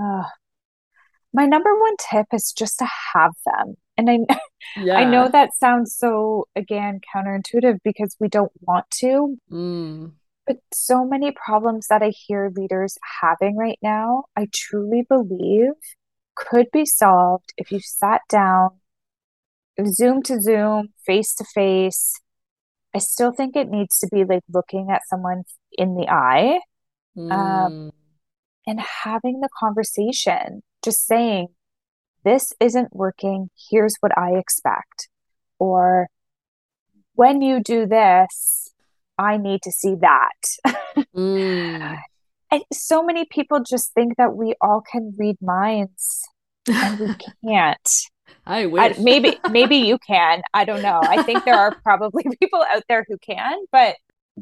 Uh, 0.00 0.24
my 1.32 1.46
number 1.46 1.78
one 1.78 1.96
tip 2.10 2.26
is 2.32 2.52
just 2.52 2.78
to 2.78 2.86
have 3.14 3.32
them. 3.44 3.76
And 3.96 4.08
I 4.10 4.18
yeah. 4.76 4.96
I 4.98 5.04
know 5.04 5.28
that 5.28 5.54
sounds 5.56 5.96
so 5.96 6.46
again 6.54 7.00
counterintuitive 7.14 7.78
because 7.82 8.16
we 8.20 8.28
don't 8.28 8.52
want 8.60 8.88
to. 9.00 9.36
Mm. 9.50 10.12
But 10.46 10.58
so 10.72 11.04
many 11.04 11.32
problems 11.32 11.86
that 11.88 12.02
I 12.02 12.10
hear 12.10 12.52
leaders 12.54 12.98
having 13.20 13.56
right 13.56 13.78
now, 13.82 14.24
I 14.36 14.48
truly 14.52 15.02
believe 15.08 15.72
could 16.34 16.66
be 16.72 16.84
solved 16.84 17.52
if 17.56 17.70
you 17.70 17.80
sat 17.80 18.22
down, 18.28 18.80
Zoom 19.86 20.22
to 20.24 20.40
Zoom, 20.40 20.88
face 21.04 21.34
to 21.36 21.44
face. 21.54 22.14
I 22.94 22.98
still 22.98 23.32
think 23.32 23.56
it 23.56 23.68
needs 23.68 23.98
to 23.98 24.08
be 24.12 24.24
like 24.24 24.42
looking 24.48 24.88
at 24.90 25.02
someone 25.08 25.42
in 25.72 25.96
the 25.96 26.08
eye 26.08 26.60
mm. 27.16 27.32
um, 27.32 27.90
and 28.66 28.80
having 28.80 29.40
the 29.40 29.48
conversation, 29.58 30.62
just 30.84 31.06
saying, 31.06 31.48
This 32.24 32.52
isn't 32.60 32.94
working. 32.94 33.50
Here's 33.70 33.96
what 34.00 34.16
I 34.16 34.36
expect. 34.36 35.08
Or 35.58 36.08
when 37.14 37.42
you 37.42 37.60
do 37.60 37.86
this, 37.86 38.72
I 39.18 39.36
need 39.36 39.62
to 39.62 39.72
see 39.72 39.96
that. 40.00 41.04
mm. 41.16 41.98
So 42.72 43.02
many 43.02 43.24
people 43.24 43.60
just 43.60 43.92
think 43.94 44.16
that 44.16 44.34
we 44.36 44.54
all 44.60 44.82
can 44.90 45.14
read 45.18 45.36
minds 45.40 46.22
and 46.68 46.98
we 46.98 47.14
can't. 47.44 47.88
I 48.46 48.66
wish. 48.66 48.98
I, 48.98 49.02
maybe 49.02 49.38
maybe 49.50 49.76
you 49.76 49.98
can. 50.06 50.42
I 50.52 50.64
don't 50.64 50.82
know. 50.82 51.00
I 51.02 51.22
think 51.22 51.44
there 51.44 51.58
are 51.58 51.74
probably 51.82 52.24
people 52.40 52.64
out 52.74 52.82
there 52.88 53.04
who 53.08 53.16
can, 53.18 53.64
but 53.72 53.96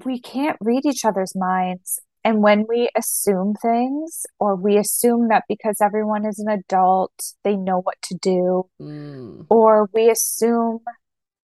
we 0.04 0.20
can't 0.20 0.56
read 0.60 0.84
each 0.86 1.04
other's 1.04 1.34
minds. 1.34 2.00
And 2.24 2.40
when 2.40 2.66
we 2.68 2.88
assume 2.96 3.54
things, 3.60 4.24
or 4.38 4.54
we 4.54 4.76
assume 4.76 5.28
that 5.28 5.42
because 5.48 5.78
everyone 5.80 6.24
is 6.24 6.38
an 6.38 6.48
adult, 6.48 7.12
they 7.42 7.56
know 7.56 7.80
what 7.80 7.96
to 8.04 8.16
do, 8.22 8.68
mm. 8.80 9.44
or 9.50 9.90
we 9.92 10.08
assume 10.08 10.80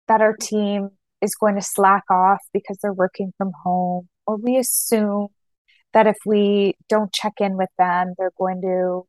that 0.06 0.20
our 0.20 0.36
team 0.36 0.90
is 1.20 1.34
going 1.34 1.56
to 1.56 1.62
slack 1.62 2.04
off 2.08 2.38
because 2.52 2.78
they're 2.80 2.92
working 2.92 3.32
from 3.36 3.50
home, 3.64 4.08
or 4.28 4.36
we 4.36 4.56
assume 4.56 5.28
that 5.92 6.06
if 6.06 6.16
we 6.24 6.74
don't 6.88 7.12
check 7.12 7.34
in 7.40 7.56
with 7.56 7.70
them, 7.78 8.14
they're 8.16 8.32
going 8.38 8.60
to, 8.62 9.06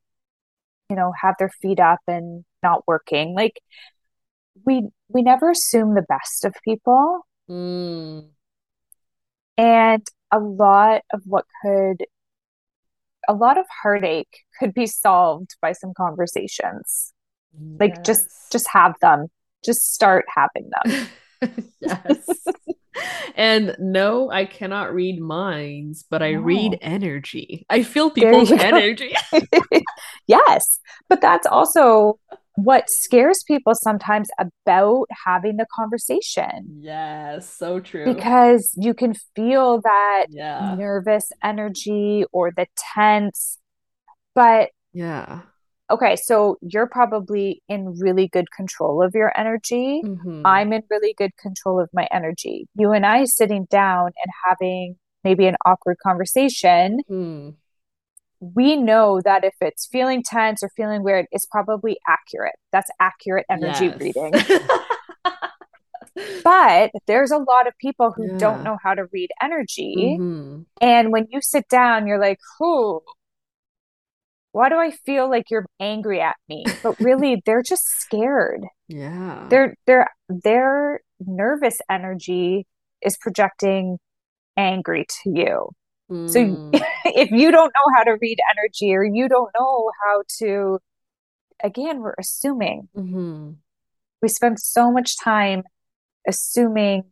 you 0.90 0.96
know, 0.96 1.14
have 1.22 1.36
their 1.40 1.52
feet 1.62 1.80
up 1.80 2.00
and 2.08 2.44
not 2.64 2.84
working. 2.88 3.36
Like 3.36 3.60
we 4.66 4.90
we 5.10 5.22
never 5.22 5.52
assume 5.52 5.96
the 5.96 6.06
best 6.08 6.46
of 6.46 6.56
people. 6.64 7.26
Mm. 7.50 8.30
And 9.58 10.08
a 10.32 10.40
lot 10.40 11.02
of 11.14 11.22
what 11.26 11.46
could, 11.62 12.06
a 13.28 13.34
lot 13.34 13.58
of 13.58 13.66
heartache 13.84 14.46
could 14.60 14.74
be 14.74 14.88
solved 14.88 15.56
by 15.62 15.74
some 15.74 15.94
conversations. 15.96 17.14
Like 17.80 18.04
just, 18.04 18.52
just 18.52 18.68
have 18.70 18.96
them. 19.02 19.28
Just 19.64 19.94
start 19.94 20.26
having 20.34 20.70
them. 20.70 21.08
Yes. 21.82 22.48
And 23.36 23.76
no, 23.80 24.30
I 24.30 24.46
cannot 24.46 24.94
read 24.94 25.20
minds, 25.20 26.04
but 26.10 26.22
I 26.22 26.32
read 26.34 26.78
energy. 26.82 27.66
I 27.70 27.84
feel 27.84 28.12
people's 28.12 28.52
energy. 28.52 29.16
Yes, 30.28 30.80
but 31.10 31.22
that's 31.22 31.48
also 31.48 32.20
what 32.56 32.90
scares 32.90 33.44
people 33.48 33.74
sometimes 33.74 34.30
about 34.38 35.08
having 35.26 35.58
the 35.58 35.66
conversation 35.74 36.76
Yes, 36.82 37.50
so 37.50 37.80
true. 37.80 38.14
because 38.14 38.72
you 38.78 38.94
can 38.94 39.14
feel 39.36 39.82
that 39.82 40.26
Yeah. 40.30 40.76
nervous 40.76 41.32
energy 41.44 42.26
or 42.32 42.52
the 42.56 42.68
tense. 42.96 43.58
But 44.36 44.70
Yeah. 44.94 45.42
Okay, 45.92 46.16
so 46.16 46.58
you're 46.62 46.88
probably 46.88 47.62
in 47.68 47.98
really 48.00 48.28
good 48.28 48.50
control 48.52 49.04
of 49.04 49.14
your 49.14 49.32
energy. 49.38 50.02
Mhm. 50.04 50.42
I'm 50.46 50.74
in 50.74 50.84
really 50.90 51.14
good 51.18 51.36
control 51.38 51.80
of 51.80 51.90
my 51.94 52.08
energy. 52.12 52.68
You 52.76 52.92
and 52.92 53.06
I 53.06 53.26
sitting 53.26 53.66
down 53.70 54.06
and 54.08 54.32
having 54.48 54.96
maybe 55.24 55.46
an 55.48 55.56
awkward 55.66 55.98
conversation, 56.04 57.00
Hmm. 57.08 57.50
we 58.40 58.76
know 58.76 59.22
that 59.22 59.44
if 59.44 59.54
it's 59.62 59.86
feeling 59.88 60.24
tense 60.24 60.64
or 60.64 60.70
feeling 60.76 61.04
weird, 61.04 61.28
it's 61.32 61.46
probably 61.46 61.98
accurate. 62.08 62.56
That's 62.72 62.90
accurate 63.00 63.46
energy 63.50 63.86
Yes. 63.86 64.00
reading. 64.00 64.34
But 66.44 66.92
there's 67.08 67.32
a 67.32 67.38
lot 67.38 67.68
of 67.68 67.78
people 67.78 68.12
who 68.12 68.26
Yeah. 68.32 68.38
don't 68.38 68.64
know 68.64 68.78
how 68.84 68.94
to 68.96 69.06
read 69.14 69.30
energy. 69.42 70.18
Mhm. 70.20 70.66
And 70.82 71.12
when 71.12 71.28
you 71.30 71.40
sit 71.42 71.68
down, 71.70 72.08
you're 72.08 72.20
like, 72.20 72.40
whew, 72.58 73.02
why 74.52 74.70
do 74.70 74.76
I 74.76 74.92
feel 74.92 75.30
like 75.30 75.50
you're 75.50 75.66
angry 75.80 76.22
at 76.22 76.36
me? 76.50 76.66
But 76.84 77.00
really, 77.00 77.42
they're 77.46 77.62
just 77.64 77.88
scared. 77.88 78.66
Yeah. 78.88 79.48
Their 79.50 79.76
their 79.88 80.08
their 80.30 81.02
nervous 81.20 81.80
energy 81.90 82.68
is 83.02 83.18
projecting 83.18 83.98
angry 84.58 85.06
to 85.24 85.30
you. 85.30 85.70
So 86.28 86.40
Mm. 86.40 86.58
if 87.06 87.32
you 87.32 87.52
don't 87.52 87.74
know 87.74 87.96
how 87.96 88.04
to 88.04 88.18
read 88.22 88.38
energy 88.56 88.94
or 88.94 89.04
you 89.04 89.28
don't 89.30 89.50
know 89.58 89.92
how 90.04 90.24
to, 90.40 90.80
again, 91.64 92.02
we're 92.02 92.16
assuming. 92.20 92.90
Mhm. 92.96 93.56
We 94.22 94.28
spend 94.28 94.60
so 94.60 94.92
much 94.92 95.18
time 95.18 95.64
assuming 96.28 97.06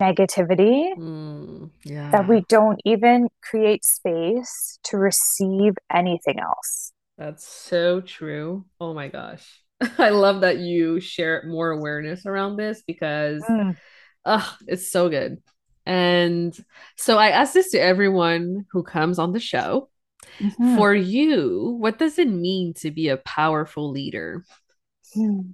negativity 0.00 0.94
Mm. 0.96 1.70
Yeah. 1.84 2.10
that 2.10 2.28
we 2.28 2.44
don't 2.48 2.80
even 2.84 3.28
create 3.42 3.84
space 3.84 4.78
to 4.84 4.96
receive 4.98 5.74
anything 5.92 6.40
else. 6.40 6.92
That's 7.18 7.46
so 7.46 8.00
true. 8.00 8.64
Oh 8.80 8.92
my 8.94 9.08
gosh. 9.08 9.62
I 9.98 10.10
love 10.10 10.40
that 10.42 10.58
you 10.58 11.00
share 11.00 11.44
more 11.46 11.70
awareness 11.70 12.26
around 12.26 12.56
this 12.56 12.82
because 12.86 13.42
Mm. 13.48 13.76
ah, 14.24 14.56
it's 14.66 14.90
so 14.90 15.08
good. 15.08 15.42
And 15.86 16.56
so 16.96 17.18
I 17.18 17.28
ask 17.30 17.52
this 17.52 17.70
to 17.72 17.78
everyone 17.78 18.64
who 18.72 18.82
comes 18.82 19.18
on 19.18 19.32
the 19.32 19.40
show. 19.40 19.90
Mhm. 20.40 20.76
For 20.76 20.94
you, 20.94 21.76
what 21.78 21.98
does 21.98 22.18
it 22.18 22.28
mean 22.28 22.72
to 22.74 22.90
be 22.90 23.08
a 23.10 23.18
powerful 23.18 23.90
leader? 23.90 24.44
Hmm. 25.14 25.52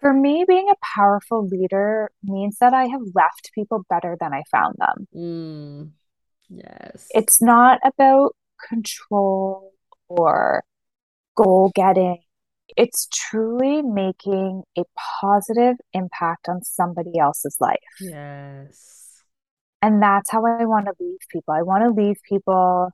For 0.00 0.12
me, 0.12 0.44
being 0.46 0.70
a 0.70 0.76
powerful 0.96 1.46
leader 1.46 2.10
means 2.22 2.58
that 2.60 2.72
I 2.72 2.84
have 2.86 3.00
left 3.14 3.50
people 3.52 3.84
better 3.90 4.16
than 4.20 4.32
I 4.32 4.44
found 4.50 4.76
them. 4.78 5.08
Mm, 5.14 5.90
yes. 6.48 7.08
It's 7.10 7.42
not 7.42 7.80
about 7.84 8.36
control 8.68 9.72
or 10.08 10.62
goal 11.36 11.72
getting. 11.74 12.18
It's 12.76 13.08
truly 13.12 13.82
making 13.82 14.62
a 14.76 14.82
positive 15.20 15.76
impact 15.92 16.48
on 16.48 16.62
somebody 16.62 17.18
else's 17.18 17.56
life. 17.60 17.78
yes. 18.00 18.94
And 19.80 20.02
that's 20.02 20.30
how 20.30 20.44
I 20.44 20.64
want 20.64 20.86
to 20.86 20.92
leave 20.98 21.18
people. 21.30 21.54
I 21.54 21.62
want 21.62 21.84
to 21.84 21.90
leave 21.90 22.16
people, 22.28 22.90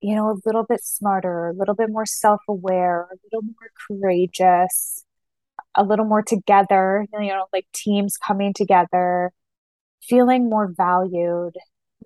you 0.00 0.14
know, 0.14 0.30
a 0.30 0.38
little 0.46 0.64
bit 0.64 0.80
smarter, 0.82 1.48
a 1.48 1.52
little 1.52 1.74
bit 1.74 1.90
more 1.90 2.06
self-aware, 2.06 3.08
a 3.10 3.16
little 3.24 3.42
more 3.42 3.70
courageous, 3.88 5.04
a 5.74 5.84
little 5.84 6.04
more 6.04 6.22
together, 6.22 7.06
you 7.12 7.28
know, 7.28 7.46
like 7.52 7.66
teams 7.72 8.16
coming 8.16 8.52
together, 8.54 9.32
feeling 10.02 10.50
more 10.50 10.68
valued. 10.76 11.54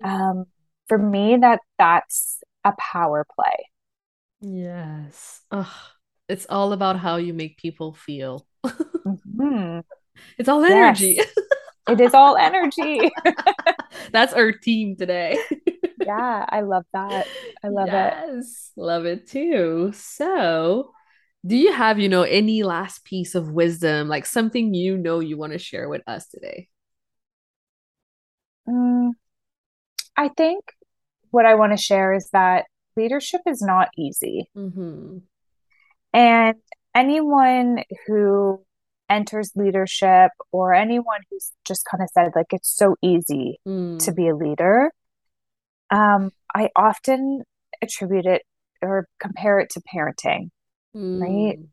Um, 0.03 0.45
for 0.87 0.97
me, 0.99 1.37
that 1.41 1.61
that's 1.79 2.41
a 2.65 2.73
power 2.79 3.25
play. 3.35 3.67
Yes. 4.39 5.41
Ugh. 5.51 5.67
It's 6.29 6.45
all 6.49 6.73
about 6.73 6.99
how 6.99 7.17
you 7.17 7.33
make 7.33 7.57
people 7.57 7.93
feel. 7.93 8.45
Mhm. 9.05 9.83
It's 10.37 10.49
all 10.49 10.65
Yes. 10.67 11.17
energy. 11.17 11.19
It 11.87 12.01
is 12.01 12.13
all 12.13 12.37
energy. 12.37 13.11
That's 14.11 14.33
our 14.33 14.51
team 14.51 14.95
today. 14.95 15.37
Yeah, 16.05 16.45
I 16.49 16.61
love 16.61 16.85
that. 16.93 17.27
I 17.63 17.67
love 17.69 17.93
it. 17.93 18.13
Yes, 18.27 18.71
love 18.75 19.05
it 19.05 19.27
too. 19.27 19.91
So, 19.93 20.93
do 21.45 21.55
you 21.55 21.71
have, 21.71 21.99
you 21.99 22.09
know, 22.09 22.23
any 22.23 22.63
last 22.63 23.03
piece 23.05 23.35
of 23.35 23.51
wisdom, 23.51 24.07
like 24.07 24.25
something 24.25 24.73
you 24.73 24.97
know 24.97 25.19
you 25.19 25.37
want 25.37 25.53
to 25.53 25.59
share 25.59 25.87
with 25.87 26.01
us 26.07 26.27
today? 26.27 26.67
Mm, 28.67 29.11
I 30.17 30.29
think 30.29 30.63
what 31.31 31.45
I 31.45 31.55
want 31.55 31.71
to 31.73 31.77
share 31.77 32.13
is 32.13 32.29
that 32.33 32.65
leadership 32.95 33.41
is 33.45 33.61
not 33.61 33.89
easy. 33.97 34.49
Mm-hmm. 34.55 35.19
And 36.13 36.55
anyone 36.95 37.83
who 38.07 38.63
enters 39.09 39.51
leadership 39.55 40.31
or 40.51 40.73
anyone 40.73 41.21
who's 41.29 41.51
just 41.65 41.85
kind 41.89 42.03
of 42.03 42.09
said, 42.13 42.31
like, 42.35 42.47
it's 42.51 42.75
so 42.75 42.95
easy 43.01 43.59
to 43.65 43.71
Mm, 43.71 44.15
be 44.15 44.27
a 44.27 44.35
leader, 44.35 44.91
um, 45.91 46.31
I 46.53 46.69
often 46.75 47.43
attribute 47.81 48.25
it 48.25 48.43
or 48.81 49.07
compare 49.19 49.59
it 49.59 49.69
to 49.71 49.81
parenting, 49.81 50.49
right? 50.93 51.59
mm, 51.59 51.67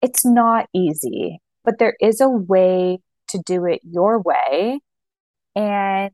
It's 0.00 0.24
not 0.24 0.66
easy, 0.74 1.38
but 1.64 1.78
there 1.78 1.94
is 2.00 2.20
a 2.20 2.28
way 2.28 2.98
to 3.28 3.42
do 3.44 3.64
it 3.64 3.80
your 3.82 4.20
way 4.20 4.80
and 5.54 6.10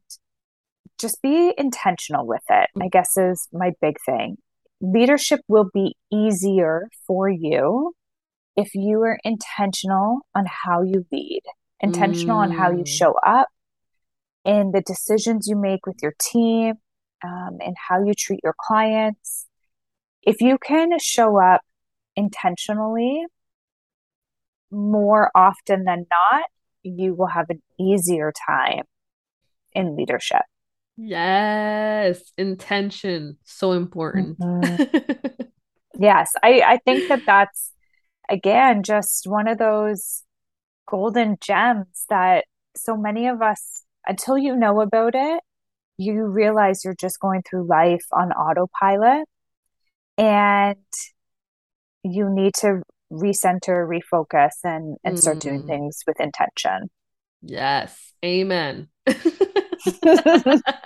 just 1.00 1.22
be 1.22 1.52
intentional 1.56 2.26
with 2.26 2.42
it, 2.48 2.70
I 2.80 2.88
guess 2.88 3.16
is 3.16 3.48
my 3.52 3.72
big 3.80 3.96
thing. 4.04 4.36
Leadership 4.80 5.40
will 5.48 5.68
be 5.72 5.96
easier 6.12 6.88
for 7.06 7.28
you 7.28 7.94
if 8.56 8.74
you 8.74 9.00
are 9.02 9.18
intentional 9.24 10.20
on 10.34 10.44
how 10.46 10.82
you 10.82 11.06
lead, 11.12 11.42
intentional 11.80 12.38
on 12.38 12.50
how 12.50 12.70
you 12.70 12.82
mm. 12.82 12.88
show 12.88 13.14
up, 13.24 13.48
in 14.44 14.72
the 14.72 14.80
decisions 14.80 15.46
you 15.46 15.56
make 15.56 15.86
with 15.86 15.96
your 16.02 16.14
team, 16.20 16.74
um, 17.22 17.58
and 17.60 17.76
how 17.88 18.02
you 18.02 18.14
treat 18.14 18.40
your 18.42 18.54
clients. 18.58 19.46
If 20.22 20.40
you 20.40 20.58
can 20.58 20.98
show 20.98 21.40
up 21.40 21.60
intentionally 22.18 23.24
more 24.70 25.30
often 25.34 25.84
than 25.84 26.06
not, 26.10 26.44
you 26.82 27.14
will 27.14 27.26
have 27.26 27.46
an 27.48 27.62
easier 27.78 28.32
time 28.46 28.84
in 29.72 29.96
leadership. 29.96 30.42
Yes, 30.96 32.20
intention, 32.36 33.38
so 33.44 33.72
important. 33.72 34.38
Mhm. 34.38 35.48
Yes, 36.00 36.30
I, 36.44 36.62
I 36.64 36.78
think 36.84 37.08
that 37.08 37.22
that's 37.26 37.72
again 38.30 38.84
just 38.84 39.26
one 39.26 39.48
of 39.48 39.58
those 39.58 40.22
golden 40.86 41.38
gems 41.40 42.04
that 42.08 42.44
so 42.76 42.96
many 42.96 43.26
of 43.26 43.42
us, 43.42 43.84
until 44.06 44.38
you 44.38 44.54
know 44.54 44.80
about 44.80 45.14
it, 45.16 45.40
you 45.96 46.24
realize 46.24 46.84
you're 46.84 46.94
just 46.94 47.18
going 47.18 47.42
through 47.42 47.66
life 47.66 48.04
on 48.12 48.30
autopilot 48.32 49.26
and 50.16 50.76
you 52.12 52.28
need 52.30 52.54
to 52.60 52.82
recenter, 53.12 53.86
refocus, 53.88 54.52
and 54.64 54.96
and 55.04 55.18
start 55.18 55.40
doing 55.40 55.62
Mm, 55.62 55.66
things 55.66 56.02
with 56.06 56.20
intention. 56.20 56.90
yes, 57.42 58.12
amen. 58.24 58.88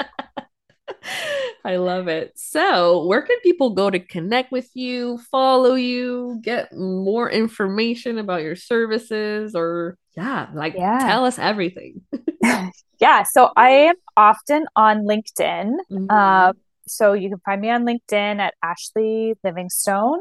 I 1.64 1.76
love 1.76 2.08
it. 2.08 2.32
So, 2.36 3.06
where 3.06 3.22
can 3.22 3.38
people 3.42 3.70
go 3.70 3.88
to 3.90 3.98
connect 4.00 4.52
with 4.52 4.68
you, 4.74 5.18
follow 5.30 5.74
you, 5.74 6.40
get 6.42 6.72
more 6.74 7.30
information 7.30 8.18
about 8.18 8.42
your 8.42 8.56
services, 8.56 9.54
or 9.54 9.96
yeah, 10.16 10.48
like 10.54 10.76
Yeah. 10.76 10.98
tell 10.98 11.24
us 11.24 11.38
everything? 11.38 12.02
Yeah, 13.00 13.24
so 13.24 13.50
I 13.56 13.70
am 13.70 13.94
often 14.16 14.66
on 14.76 15.04
LinkedIn. 15.04 15.72
Mhm. 15.90 16.48
Um, 16.48 16.54
so 16.86 17.12
you 17.14 17.28
can 17.30 17.38
find 17.44 17.60
me 17.60 17.70
on 17.70 17.84
LinkedIn 17.84 18.38
at 18.40 18.54
Ashlee 18.64 19.34
Livingstone. 19.44 20.20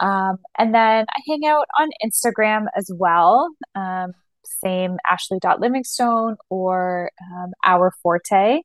Um, 0.00 0.38
and 0.58 0.74
then 0.74 1.06
I 1.08 1.20
hang 1.28 1.44
out 1.46 1.66
on 1.78 1.90
Instagram 2.04 2.66
as 2.76 2.90
well. 2.92 3.50
Um, 3.74 4.12
same 4.44 4.96
ashlee.livingstone 5.10 6.36
or 6.48 7.10
um, 7.22 7.52
our 7.64 7.92
forte. 8.02 8.62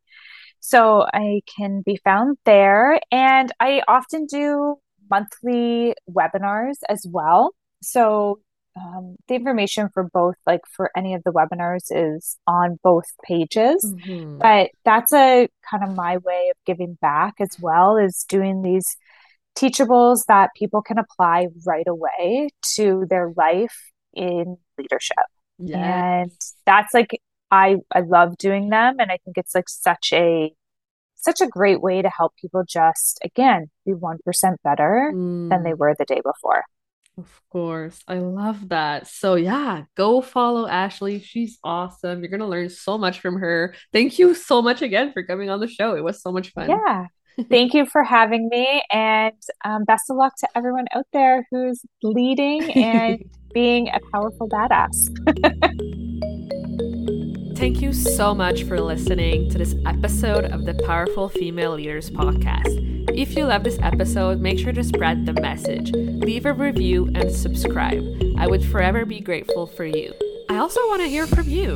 So 0.59 1.05
I 1.13 1.41
can 1.57 1.83
be 1.85 1.99
found 2.03 2.37
there. 2.45 2.99
And 3.11 3.51
I 3.59 3.81
often 3.87 4.25
do 4.25 4.77
monthly 5.09 5.93
webinars 6.09 6.77
as 6.89 7.05
well. 7.07 7.51
So 7.83 8.39
um, 8.75 9.15
the 9.27 9.35
information 9.35 9.89
for 9.93 10.03
both, 10.03 10.35
like 10.45 10.61
for 10.69 10.91
any 10.97 11.13
of 11.13 11.23
the 11.23 11.31
webinars, 11.31 11.83
is 11.91 12.37
on 12.47 12.79
both 12.83 13.05
pages. 13.23 13.85
Mm-hmm. 13.85 14.39
But 14.39 14.71
that's 14.83 15.13
a 15.13 15.47
kind 15.69 15.83
of 15.83 15.95
my 15.95 16.17
way 16.17 16.49
of 16.49 16.57
giving 16.65 16.97
back 16.99 17.35
as 17.39 17.57
well, 17.61 17.95
is 17.97 18.25
doing 18.27 18.63
these 18.63 18.97
teachables 19.57 20.25
that 20.27 20.49
people 20.55 20.81
can 20.81 20.97
apply 20.97 21.47
right 21.65 21.87
away 21.87 22.49
to 22.75 23.05
their 23.09 23.31
life 23.35 23.91
in 24.13 24.57
leadership. 24.77 25.17
Yes. 25.57 25.77
And 25.79 26.31
that's 26.65 26.93
like 26.93 27.19
I 27.51 27.77
I 27.93 28.01
love 28.01 28.37
doing 28.37 28.69
them 28.69 28.99
and 28.99 29.11
I 29.11 29.17
think 29.23 29.37
it's 29.37 29.55
like 29.55 29.69
such 29.69 30.09
a 30.13 30.53
such 31.15 31.41
a 31.41 31.47
great 31.47 31.81
way 31.81 32.01
to 32.01 32.09
help 32.09 32.33
people 32.39 32.63
just 32.67 33.19
again 33.23 33.71
be 33.85 33.93
1% 33.93 34.19
better 34.63 35.11
mm. 35.13 35.49
than 35.49 35.63
they 35.63 35.71
mm. 35.71 35.77
were 35.77 35.95
the 35.97 36.05
day 36.05 36.21
before. 36.23 36.63
Of 37.17 37.41
course. 37.49 38.01
I 38.07 38.15
love 38.15 38.69
that. 38.69 39.07
So, 39.07 39.35
yeah, 39.35 39.83
go 39.95 40.21
follow 40.21 40.67
Ashlee. 40.67 41.23
She's 41.23 41.57
awesome. 41.63 42.19
You're 42.19 42.29
going 42.29 42.41
to 42.41 42.45
learn 42.45 42.69
so 42.69 42.97
much 42.97 43.21
from 43.21 43.37
her. 43.37 43.73
Thank 43.93 44.19
you 44.19 44.35
so 44.35 44.61
much 44.61 44.81
again 44.81 45.13
for 45.13 45.23
coming 45.23 45.49
on 45.49 45.61
the 45.61 45.67
show. 45.67 45.95
It 45.95 46.03
was 46.03 46.21
so 46.21 46.33
much 46.33 46.51
fun. 46.51 46.69
Yeah. 46.69 47.05
Thank 47.49 47.73
you 47.73 47.85
for 47.85 48.03
having 48.03 48.49
me. 48.49 48.83
And 48.91 49.35
um, 49.63 49.83
best 49.83 50.09
of 50.09 50.17
luck 50.17 50.33
to 50.39 50.47
everyone 50.55 50.85
out 50.93 51.05
there 51.13 51.47
who's 51.51 51.81
leading 52.03 52.71
and 52.71 53.23
being 53.53 53.89
a 53.89 53.99
powerful 54.11 54.49
badass. 54.49 54.95
Thank 57.57 57.81
you 57.81 57.93
so 57.93 58.35
much 58.35 58.63
for 58.63 58.81
listening 58.81 59.49
to 59.49 59.57
this 59.57 59.75
episode 59.85 60.45
of 60.45 60.65
the 60.65 60.73
Powerful 60.85 61.29
Female 61.29 61.75
Leaders 61.75 62.09
podcast. 62.09 62.95
If 63.17 63.35
you 63.37 63.45
love 63.45 63.63
this 63.63 63.79
episode, 63.81 64.41
make 64.41 64.59
sure 64.59 64.73
to 64.73 64.83
spread 64.83 65.25
the 65.25 65.33
message, 65.33 65.91
leave 65.93 66.45
a 66.45 66.51
review, 66.51 67.09
and 67.15 67.31
subscribe. 67.31 68.03
I 68.37 68.47
would 68.47 68.63
forever 68.65 69.05
be 69.05 69.21
grateful 69.21 69.67
for 69.67 69.85
you. 69.85 70.13
I 70.49 70.57
also 70.57 70.81
want 70.89 71.01
to 71.01 71.07
hear 71.07 71.25
from 71.25 71.47
you, 71.47 71.75